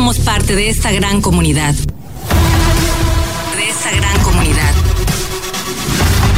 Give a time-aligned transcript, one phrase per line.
[0.00, 1.74] somos parte de esta gran comunidad.
[1.74, 4.74] De esta gran comunidad.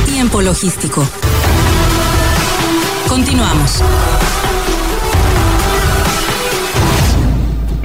[0.04, 1.08] Tiempo logístico.
[3.08, 3.80] Continuamos.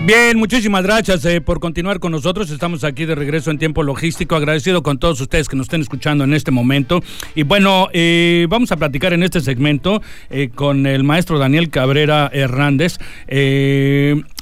[0.07, 2.49] Bien, muchísimas gracias eh, por continuar con nosotros.
[2.49, 4.35] Estamos aquí de regreso en tiempo logístico.
[4.35, 7.03] Agradecido con todos ustedes que nos estén escuchando en este momento.
[7.35, 12.31] Y bueno, eh, vamos a platicar en este segmento eh, con el maestro Daniel Cabrera
[12.33, 12.97] Hernández.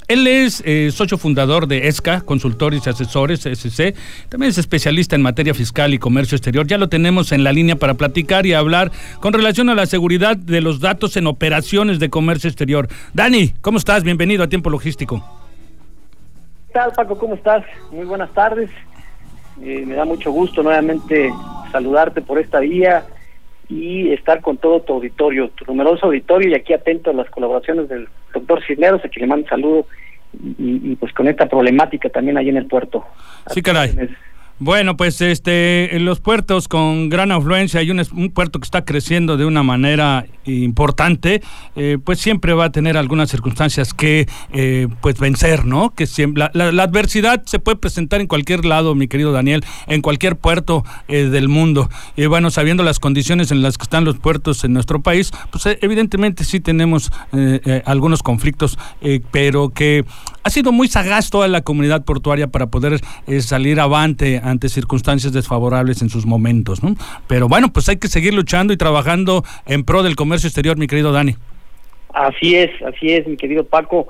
[0.07, 0.63] Él es
[0.93, 3.95] socio fundador de ESCA, Consultores y Asesores, SC.
[4.29, 6.67] También es especialista en materia fiscal y comercio exterior.
[6.67, 10.37] Ya lo tenemos en la línea para platicar y hablar con relación a la seguridad
[10.37, 12.87] de los datos en operaciones de comercio exterior.
[13.13, 14.03] Dani, ¿cómo estás?
[14.03, 15.23] Bienvenido a Tiempo Logístico
[16.75, 17.17] tal, Paco?
[17.17, 17.63] ¿Cómo estás?
[17.89, 18.69] Muy buenas tardes.
[19.61, 21.31] Eh, me da mucho gusto nuevamente
[21.71, 23.05] saludarte por esta vía
[23.69, 27.89] y estar con todo tu auditorio, tu numeroso auditorio y aquí atento a las colaboraciones
[27.89, 29.87] del doctor Cisneros, a quien le mando un saludo
[30.57, 33.05] y, pues con esta problemática también ahí en el puerto.
[33.47, 33.95] Sí, caray.
[34.57, 39.35] Bueno, pues este, en los puertos con gran afluencia hay un, puerto que está creciendo
[39.35, 41.41] de una manera importante,
[41.75, 45.89] eh, pues siempre va a tener algunas circunstancias que eh, pues vencer, ¿no?
[45.89, 50.37] Que siempre, la, adversidad se puede presentar en cualquier lado, mi querido Daniel, en cualquier
[50.37, 51.89] puerto eh, del mundo.
[52.15, 55.65] Y bueno, sabiendo las condiciones en las que están los puertos en nuestro país, pues
[55.81, 57.11] evidentemente sí tenemos
[57.85, 58.77] algunos conflictos,
[59.31, 60.05] pero que
[60.43, 63.01] ha sido muy sagaz toda la comunidad portuaria para poder
[63.41, 66.95] salir avante ante circunstancias desfavorables en sus momentos, ¿no?
[67.27, 70.87] Pero bueno, pues hay que seguir luchando y trabajando en pro del comercio exterior, mi
[70.87, 71.35] querido Dani.
[72.13, 74.07] Así es, así es, mi querido Paco.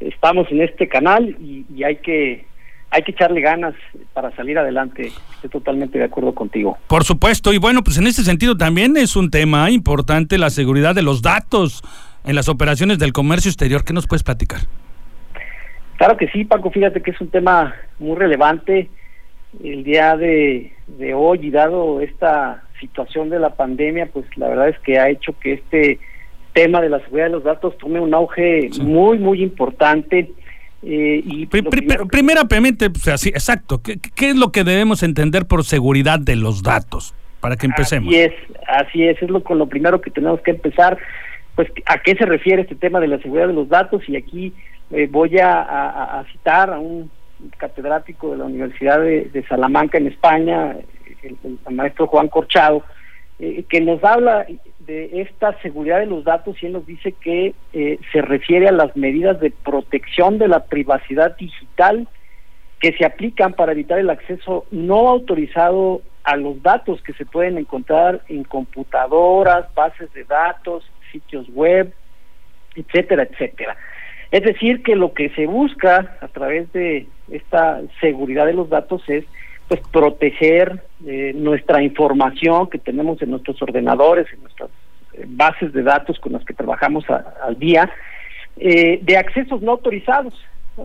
[0.00, 2.44] Estamos en este canal y, hay que
[2.90, 3.74] hay que echarle ganas
[4.12, 5.10] para salir adelante.
[5.36, 6.76] Estoy totalmente de acuerdo contigo.
[6.88, 10.94] Por supuesto, y bueno, pues en ese sentido también es un tema importante la seguridad
[10.94, 11.82] de los datos
[12.24, 13.82] en las operaciones del comercio exterior.
[13.82, 14.60] ¿Qué nos puedes platicar?
[15.96, 18.90] Claro que sí, Paco, fíjate que es un tema muy relevante
[19.62, 20.72] el día de,
[21.14, 25.38] hoy y dado esta situación de la pandemia, pues la verdad es que ha hecho
[25.38, 25.98] que este
[26.52, 30.30] tema de la seguridad de los datos tome un auge muy, muy importante.
[30.82, 36.62] Eh, y primeramente, así, exacto, ¿Qué, es lo que debemos entender por seguridad de los
[36.62, 37.14] datos?
[37.40, 38.08] Para que empecemos.
[38.08, 38.32] Así es,
[38.68, 40.98] así es, es lo, con lo primero que tenemos que empezar.
[41.54, 44.02] Pues, ¿a qué se refiere este tema de la seguridad de los datos?
[44.08, 44.52] Y aquí
[44.90, 47.10] eh, voy a citar a un
[47.56, 50.76] catedrático de la Universidad de, Salamanca en España,
[51.22, 52.84] el, maestro Juan Corchado,
[53.38, 54.46] eh, que nos habla
[54.80, 58.72] de esta seguridad de los datos y él nos dice que eh, se refiere a
[58.72, 62.08] las medidas de protección de la privacidad digital
[62.80, 67.58] que se aplican para evitar el acceso no autorizado a los datos que se pueden
[67.58, 71.92] encontrar en computadoras, bases de datos, sitios web,
[72.74, 73.76] etcétera, etcétera.
[74.32, 79.02] Es decir, que lo que se busca a través de esta seguridad de los datos
[79.06, 79.24] es
[79.68, 84.70] pues proteger eh, nuestra información que tenemos en nuestros ordenadores, en nuestras
[85.12, 87.04] eh, bases de datos con las que trabajamos
[87.42, 87.90] al día,
[88.56, 90.34] eh, de accesos no autorizados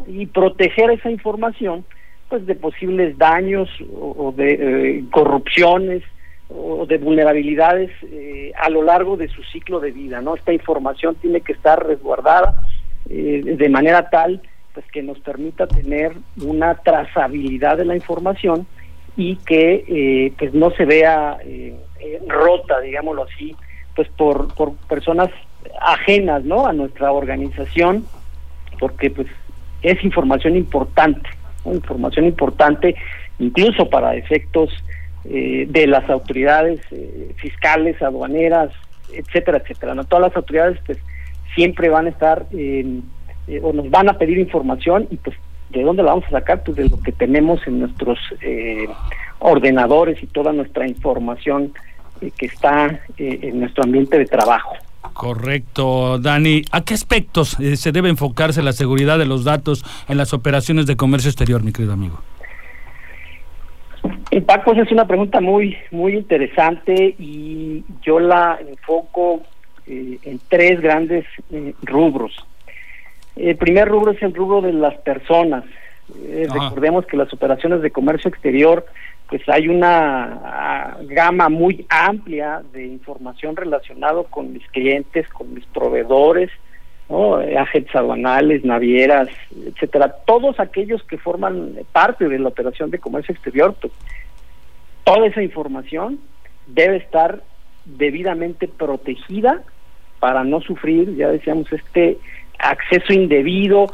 [0.08, 1.86] y proteger esa información
[2.28, 6.04] pues de posibles daños o, de corrupciones
[6.50, 7.92] o de vulnerabilidades
[8.62, 10.36] a lo largo de su ciclo de vida, ¿no?
[10.36, 12.62] Esta información tiene que estar resguardada
[13.10, 14.42] eh, de manera tal
[14.74, 18.68] pues que nos permita tener una trazabilidad de la información
[19.16, 21.76] y que eh, pues no se vea eh,
[22.28, 23.56] rota digámoslo así
[23.96, 25.30] pues por, por personas
[25.82, 28.06] ajenas no a nuestra organización
[28.80, 29.28] porque pues
[29.82, 31.30] es información importante
[31.66, 32.96] información importante
[33.40, 34.72] incluso para efectos
[35.24, 36.80] de las autoridades
[37.36, 38.72] fiscales aduaneras
[39.14, 41.00] etcétera etcétera no todas las autoridades pues
[41.58, 43.02] siempre van a estar eh,
[43.64, 45.36] o nos van a pedir información y pues
[45.72, 48.88] de dónde la vamos a sacar pues de lo que tenemos en nuestros eh,
[49.40, 51.74] ordenadores y toda nuestra información
[52.22, 54.76] eh, que está en nuestro ambiente de trabajo.
[55.14, 56.62] Correcto, Dani.
[56.72, 60.96] ¿A qué aspectos se debe enfocarse la seguridad de los datos en las operaciones de
[60.96, 62.22] comercio exterior, mi querido amigo?
[64.46, 69.42] Paco, esa es una pregunta muy, muy interesante y yo la enfoco
[69.88, 72.34] eh, en tres grandes eh, rubros.
[73.38, 75.64] El primer rubro es el rubro de las personas.
[76.24, 78.86] Eh, recordemos que las operaciones de comercio exterior,
[79.30, 85.66] pues hay una ah, gama muy amplia de información relacionado con mis clientes, con mis
[85.68, 86.50] proveedores,
[87.10, 87.36] ¿no?
[87.36, 89.30] agentes aduanales, navieras,
[89.68, 93.94] etcétera, todos aquellos que forman parte de la operación de comercio exterior, pues,
[95.06, 96.20] toda esa información
[96.68, 97.42] debe estar
[97.86, 99.64] debidamente protegida
[100.20, 102.18] para no sufrir, ya decíamos, este
[102.60, 103.88] acceso indebido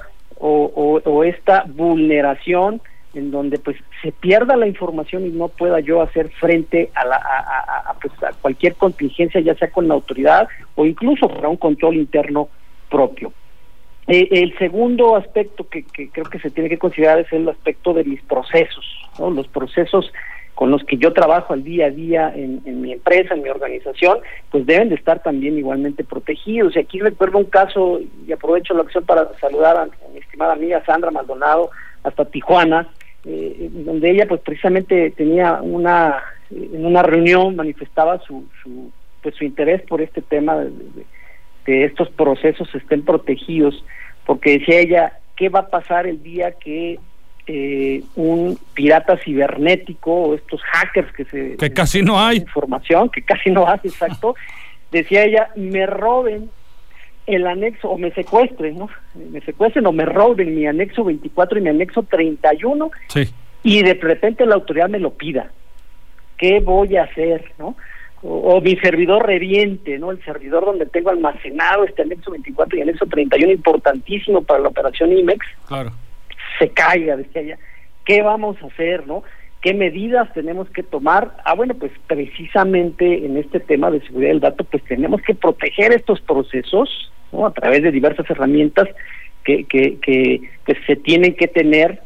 [0.45, 2.81] o, esta vulneración
[3.13, 7.15] en donde pues se pierda la información y no pueda yo hacer frente a, la,
[7.15, 11.95] a, pues, a cualquier contingencia, ya sea con la autoridad o incluso para un control
[11.95, 12.49] interno
[12.89, 13.31] propio.
[14.07, 17.93] Eh, el segundo aspecto que, que, creo que se tiene que considerar es el aspecto
[17.93, 18.85] de mis procesos,
[19.17, 19.29] ¿no?
[19.29, 20.11] los procesos
[20.63, 24.19] con los que yo trabajo al día a día en, mi empresa, en mi organización,
[24.49, 26.73] pues deben de estar también igualmente protegidos.
[26.73, 30.81] Y aquí recuerdo un caso, y aprovecho la ocasión para saludar a, mi estimada amiga
[30.85, 31.69] Sandra Maldonado,
[32.03, 32.87] hasta Tijuana,
[33.25, 38.89] eh, donde ella pues precisamente tenía una, en una reunión manifestaba su, su,
[39.21, 40.71] pues, su interés por este tema de,
[41.65, 43.83] de estos procesos estén protegidos,
[44.25, 46.99] porque decía ella, ¿qué va a pasar el día que
[47.45, 53.21] eh, un pirata cibernético o estos hackers que se que casi no hay información que
[53.21, 54.35] casi no hay exacto
[54.91, 56.49] decía ella me roben
[57.25, 58.89] el anexo o me secuestren no
[59.29, 63.29] me secuestren o me roben mi anexo 24 y mi anexo 31 sí.
[63.61, 65.51] y de repente la autoridad me lo pida
[66.37, 67.75] qué voy a hacer no
[68.25, 70.09] o, mi servidor reviente, ¿no?
[70.09, 75.11] El servidor donde tengo almacenado este anexo 24 y anexo 31 importantísimo para la operación
[75.11, 75.45] IMEX.
[75.67, 75.91] Claro
[76.63, 77.57] se caiga, decía ella,
[78.05, 79.23] ¿qué vamos a hacer, no?
[79.61, 81.35] ¿Qué medidas tenemos que tomar?
[81.45, 85.93] Ah, bueno, pues precisamente en este tema de seguridad del dato, pues tenemos que proteger
[85.93, 87.45] estos procesos, ¿no?
[87.45, 88.87] A través de diversas herramientas
[89.43, 92.01] que, que, que, que se tienen que tener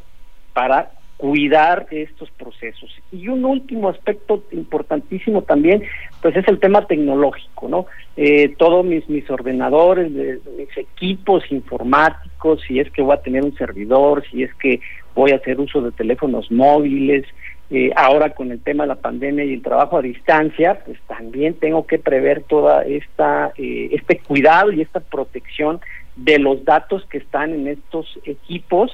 [0.54, 2.92] para cuidar estos procesos.
[3.12, 5.84] Y un último aspecto importantísimo también,
[6.22, 7.86] pues es el tema tecnológico, ¿no?
[8.16, 13.56] Eh, todos mis, mis ordenadores, mis equipos informáticos, si es que voy a tener un
[13.56, 14.80] servidor, si es que
[15.16, 17.26] voy a hacer uso de teléfonos móviles,
[17.70, 21.56] eh, ahora con el tema de la pandemia y el trabajo a distancia, pues también
[21.56, 25.82] tengo que prever toda esta eh, este cuidado y esta protección
[26.16, 28.92] de los datos que están en estos equipos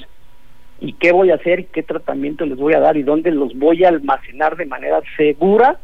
[0.83, 3.57] y qué voy a hacer y qué tratamiento les voy a dar y dónde los
[3.57, 5.79] voy a almacenar de manera segura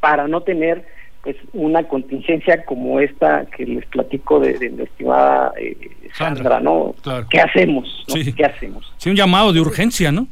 [0.00, 0.86] para no tener
[1.22, 5.76] pues una contingencia como esta que les platico de, de la estimada eh,
[6.14, 6.94] Sandra, ¿no?
[7.30, 8.04] ¿Qué hacemos?
[8.34, 8.92] ¿Qué hacemos?
[8.96, 10.26] Sí, un llamado de urgencia, ¿no?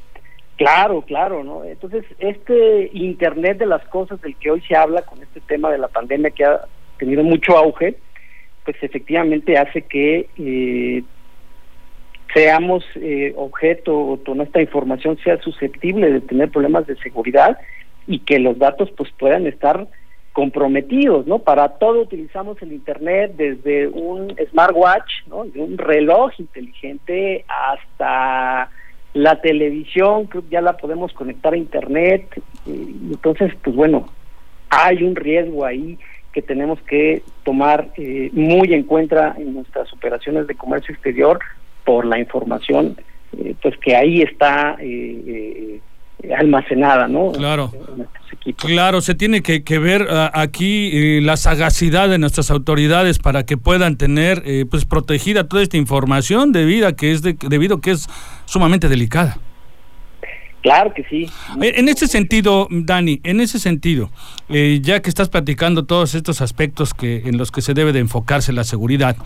[0.57, 1.63] Claro, claro, ¿no?
[1.65, 5.79] Entonces, este Internet de las cosas del que hoy se habla con este tema de
[5.79, 6.63] la pandemia que ha
[6.99, 7.97] tenido mucho auge,
[8.65, 11.03] pues efectivamente hace que eh,
[12.35, 17.59] seamos eh, objeto o esta información sea susceptible de tener problemas de seguridad
[18.07, 19.87] y que los datos pues puedan estar
[20.33, 21.41] comprometidos, ¿no?
[21.41, 25.45] Para todo utilizamos el internet desde un smartwatch, ¿no?
[25.45, 28.71] De un reloj inteligente hasta
[29.13, 34.09] la televisión, que ya la podemos conectar a internet, entonces pues bueno,
[34.69, 35.99] hay un riesgo ahí
[36.33, 41.41] que tenemos que tomar eh, muy en cuenta en nuestras operaciones de comercio exterior
[41.85, 42.97] por la información
[43.39, 45.81] eh, pues que ahí está eh,
[46.23, 47.33] eh, almacenada, ¿no?
[47.33, 47.73] Claro.
[48.57, 53.97] Claro, se tiene que, ver ah, aquí la sagacidad de nuestras autoridades para que puedan
[53.97, 58.09] tener pues protegida toda esta información debido que es de, debido que es
[58.47, 59.39] sumamente delicada.
[60.63, 61.27] Claro que sí.
[61.63, 64.11] En ese sentido, Dani, en ese sentido,
[64.51, 68.01] eh, ya que estás platicando todos estos aspectos que en los que se debe de
[68.01, 69.17] enfocarse la seguridad,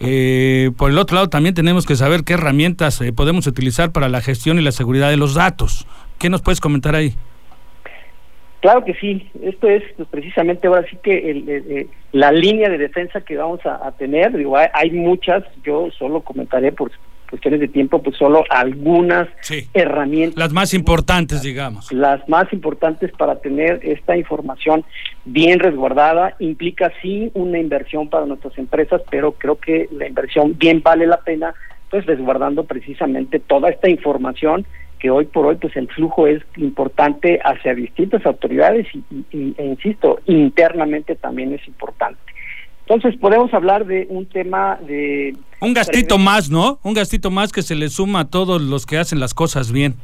[0.00, 4.10] eh, por el otro lado también tenemos que saber qué herramientas eh, podemos utilizar para
[4.10, 5.86] la gestión y la seguridad de los datos.
[6.18, 7.14] ¿Qué nos puedes comentar ahí?
[8.60, 9.30] Claro que sí.
[9.42, 14.36] Esto es pues, precisamente ahora sí que la línea de defensa que vamos a, tener.
[14.36, 15.42] Digo, hay muchas.
[15.64, 16.92] Yo solo comentaré por
[17.32, 19.26] cuestiones de tiempo, pues solo algunas
[19.72, 20.36] herramientas.
[20.36, 21.90] Las más importantes, digamos.
[21.90, 24.84] Las más importantes para tener esta información
[25.24, 26.36] bien resguardada.
[26.40, 31.20] Implica sí una inversión para nuestras empresas, pero creo que la inversión bien vale la
[31.20, 31.54] pena,
[31.88, 34.66] pues resguardando precisamente toda esta información
[34.98, 38.86] que hoy por hoy pues el flujo es importante hacia distintas autoridades
[39.30, 42.20] y, e insisto, internamente también es importante.
[42.92, 45.34] Entonces podemos hablar de un tema de...
[45.60, 46.78] Un gastito más, ¿no?
[46.82, 49.94] Un gastito más que se le suma a todos los que hacen las cosas bien.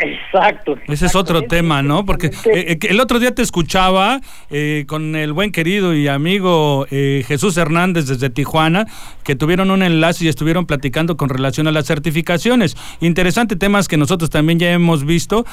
[0.00, 0.78] Exacto.
[0.86, 2.04] Ese es otro tema, ¿no?
[2.04, 6.86] Porque eh, eh, el otro día te escuchaba eh, con el buen querido y amigo
[6.90, 8.86] Jesús Hernández desde Tijuana,
[9.24, 12.76] que tuvieron un enlace y estuvieron platicando con relación a las certificaciones.
[13.00, 15.44] Interesante temas que nosotros también ya hemos visto,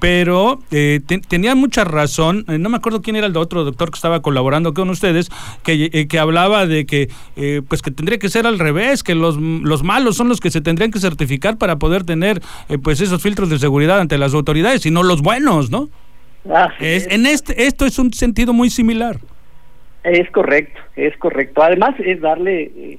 [0.00, 0.60] pero
[1.28, 2.44] tenía mucha razón.
[2.46, 5.30] no me acuerdo quién era el otro doctor que estaba colaborando con ustedes,
[5.62, 7.10] que, que hablaba de que
[7.68, 10.60] pues que tendría que ser al revés, que los, los malos son los que se
[10.60, 12.42] tendrían que certificar para poder tener
[12.82, 15.88] pues esos filtros de seguridad ante las autoridades, sino los buenos, ¿no?
[16.80, 19.18] es, En este, esto es un sentido muy similar.
[20.04, 21.62] Es correcto, es correcto.
[21.62, 22.98] Además es darle, eh,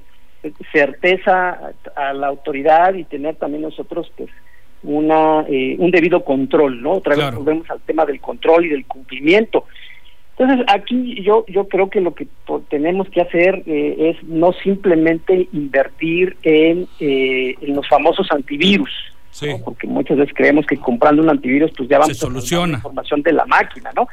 [0.72, 4.30] certeza a la autoridad y tener también nosotros pues
[4.82, 6.92] una eh, un debido control, ¿no?
[6.92, 9.66] Otra vez volvemos al tema del control y del cumplimiento.
[10.36, 12.26] Entonces aquí yo yo creo que lo que
[12.68, 18.90] tenemos que hacer eh, es no simplemente invertir en, eh, en los famosos antivirus,
[19.64, 23.22] porque muchas veces creemos que comprando un antivirus pues ya vamos a soluciona la información
[23.22, 24.08] de la máquina, ¿no?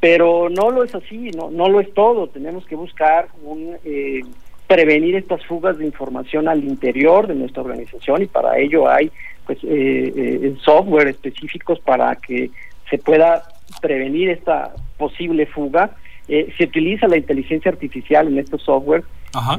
[0.00, 2.28] Pero no lo es así, no no lo es todo.
[2.28, 4.20] Tenemos que buscar un eh,
[4.66, 9.10] prevenir estas fugas de información al interior de nuestra organización y para ello hay
[9.46, 12.50] pues eh, eh, software específicos para que
[12.88, 13.44] se pueda
[13.80, 15.90] prevenir esta posible fuga.
[16.28, 19.04] Eh, se utiliza la inteligencia artificial en estos software,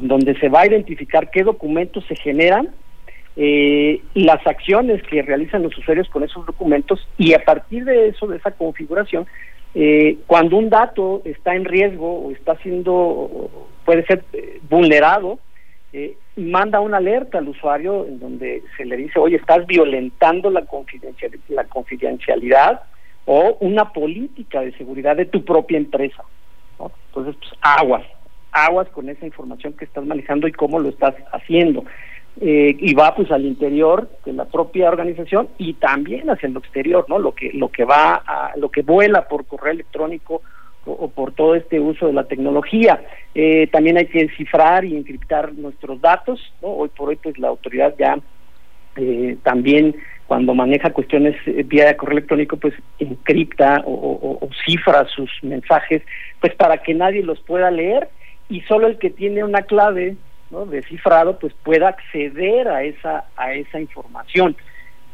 [0.01, 2.69] donde se va a identificar qué documentos se generan,
[3.37, 8.27] eh, las acciones que realizan los usuarios con esos documentos y a partir de eso,
[8.27, 9.27] de esa configuración,
[9.73, 15.39] eh, cuando un dato está en riesgo o está siendo, puede ser eh, vulnerado,
[15.91, 20.65] eh, manda una alerta al usuario en donde se le dice, oye, estás violentando la
[21.49, 22.83] la confidencialidad
[23.25, 26.23] o una política de seguridad de tu propia empresa.
[27.07, 28.03] Entonces, pues aguas,
[28.51, 31.83] aguas con esa información que estás manejando y cómo lo estás haciendo.
[32.41, 37.05] Eh, y va pues al interior de la propia organización y también hacia el exterior,
[37.07, 37.17] ¿no?
[37.17, 40.41] Lo que lo que va a, lo que vuela por correo electrónico
[40.85, 43.01] o, por todo este uso de la tecnología.
[43.33, 46.67] Eh, también hay que cifrar y encriptar nuestros datos, ¿no?
[46.67, 48.19] Hoy por hoy pues la autoridad ya
[48.97, 49.95] eh, también
[50.27, 56.01] cuando maneja cuestiones vía correo electrónico pues encripta o, o cifra sus mensajes
[56.41, 58.09] pues para que nadie los pueda leer
[58.49, 60.17] y solo el que tiene una clave
[60.55, 60.65] ¿no?
[60.65, 64.55] descifrado pues pueda acceder a esa a esa información.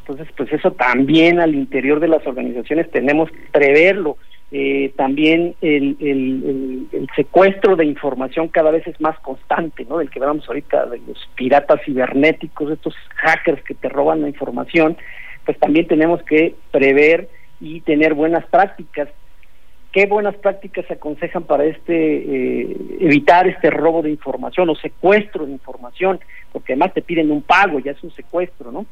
[0.01, 4.17] Entonces pues eso también al interior de las organizaciones tenemos que preverlo.
[4.53, 10.19] Eh, también el, el, secuestro de información cada vez es más constante no del que
[10.19, 14.97] hablamos ahorita de los piratas cibernéticos estos hackers que te roban la información
[15.45, 17.29] pues también tenemos que prever
[17.61, 19.07] y tener buenas prácticas
[19.91, 25.45] qué buenas prácticas se aconsejan para este eh, evitar este robo de información o secuestro
[25.45, 26.19] de información,
[26.51, 28.85] porque además te piden un pago, ya es un secuestro, ¿no?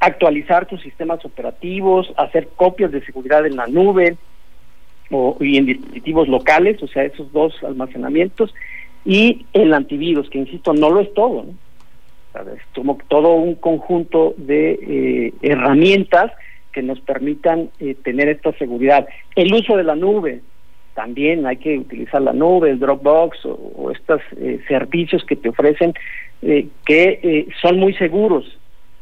[0.00, 4.16] actualizar tus sistemas operativos, hacer copias de seguridad en la nube
[5.12, 8.52] o, y en dispositivos locales, o sea, esos dos almacenamientos,
[9.04, 11.54] y el antivirus, que insisto, no lo es todo, ¿no?
[12.34, 12.62] Es
[13.08, 16.32] todo un conjunto de eh, herramientas
[16.72, 19.06] que nos permitan eh, tener esta seguridad.
[19.36, 20.40] El uso de la nube,
[20.94, 25.94] también hay que utilizar la nube, el Dropbox o, estos eh, servicios que te ofrecen
[26.42, 28.58] eh, que son muy seguros,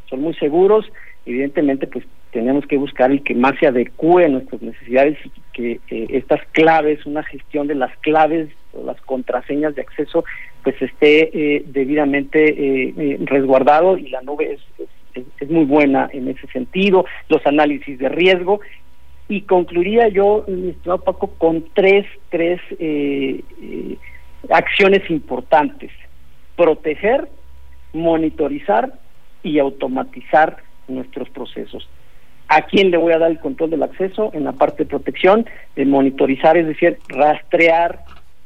[0.09, 0.87] son muy seguros,
[1.25, 5.81] evidentemente pues tenemos que buscar el que más se adecue a nuestras necesidades y que
[6.17, 10.25] estas claves, una gestión de las claves o las contraseñas de acceso
[10.63, 14.80] pues esté debidamente resguardado y la nube es
[15.51, 18.61] muy buena en ese sentido, los análisis de riesgo.
[19.29, 23.97] Y concluiría yo, mi estimado Paco, con tres, tres eh, eh,
[24.51, 25.91] acciones importantes.
[26.57, 27.29] Proteger,
[27.93, 28.93] monitorizar
[29.43, 31.89] y automatizar nuestros procesos.
[32.49, 34.31] ¿A quién le voy a dar el control del acceso?
[34.35, 38.01] En la parte de protección, de monitorizar, es decir, rastrear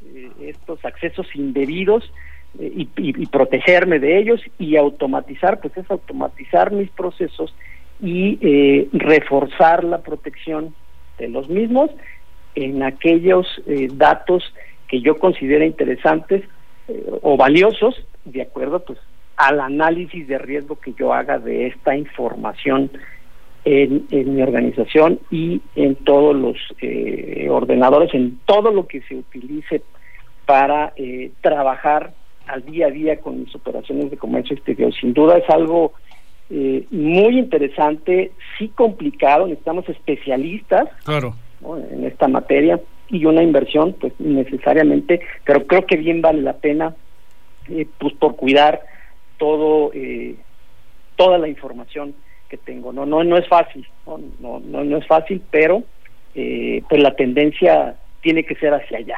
[0.04, 2.12] eh, estos accesos indebidos
[2.58, 7.54] y, y, protegerme de ellos y automatizar, pues es automatizar mis procesos
[8.00, 10.74] y eh, reforzar la protección
[11.18, 11.90] de los mismos
[12.54, 14.42] en aquellos eh, datos
[14.88, 16.42] que yo considere interesantes
[16.88, 18.98] eh, o valiosos de acuerdo pues
[19.36, 22.90] al análisis de riesgo que yo haga de esta información
[23.64, 26.56] en, en mi organización y en todos los
[27.48, 29.82] ordenadores, en todo lo que se utilice
[30.44, 30.92] para
[31.40, 32.12] trabajar
[32.46, 34.92] al día a día con mis operaciones de comercio exterior.
[34.94, 35.92] Sin duda es algo
[36.50, 41.34] eh, muy interesante, sí complicado, necesitamos especialistas claro.
[41.90, 46.94] en esta materia y una inversión pues necesariamente, pero creo que bien vale la pena
[47.70, 48.80] eh, pues por cuidar
[49.38, 50.36] todo eh,
[51.16, 52.14] toda la información
[52.50, 52.92] que tengo.
[52.92, 55.82] No no no es fácil, no no no, no es fácil, pero
[56.34, 59.16] pues la tendencia tiene que ser hacia allá.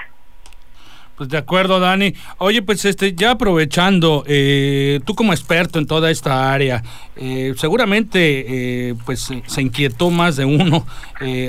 [1.17, 2.13] Pues de acuerdo, Dani.
[2.37, 6.83] Oye, pues este, ya aprovechando, eh, tú como experto en toda esta área,
[7.17, 10.87] eh, seguramente eh, pues se inquietó más de uno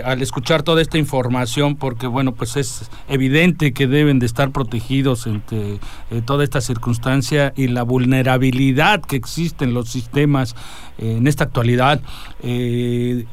[0.06, 5.28] al escuchar toda esta información, porque bueno, pues es evidente que deben de estar protegidos
[5.28, 5.80] entre
[6.24, 10.56] toda esta circunstancia y la vulnerabilidad que existe en los sistemas
[10.98, 12.00] en esta actualidad.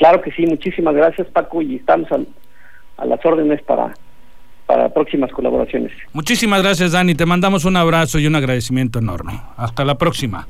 [0.03, 2.09] Claro que sí, muchísimas gracias Paco y estamos
[2.97, 3.95] a las órdenes para,
[4.67, 5.93] para próximas colaboraciones.
[6.13, 9.35] Muchísimas gracias Dani, te mandamos un abrazo y un agradecimiento enorme.
[9.57, 10.49] Hasta la próxima.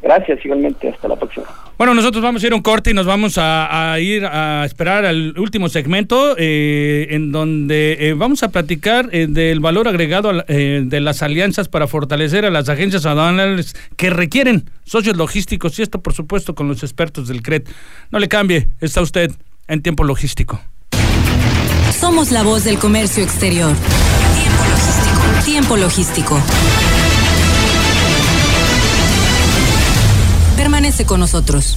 [0.00, 0.90] Gracias, igualmente.
[0.90, 1.48] Hasta la próxima.
[1.78, 5.06] Bueno, nosotros vamos a ir a un corte y nos vamos a, ir a esperar
[5.06, 11.00] al último segmento eh, en donde eh, vamos a platicar eh, del valor agregado de
[11.00, 16.14] las alianzas para fortalecer a las agencias aduanales que requieren socios logísticos y esto, por
[16.14, 17.62] supuesto, con los expertos del CRED.
[18.10, 19.30] No le cambie, está usted
[19.68, 20.60] en tiempo logístico.
[21.96, 23.72] Somos la voz del comercio exterior.
[24.34, 25.44] Tiempo logístico.
[25.44, 26.42] Tiempo logístico.
[31.06, 31.76] Con nosotros.